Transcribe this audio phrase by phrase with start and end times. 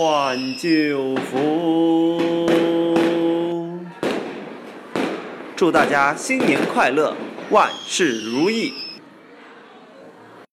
[0.00, 2.48] 换旧符。
[5.56, 7.16] 祝大家新年快乐，
[7.50, 8.72] 万事如意！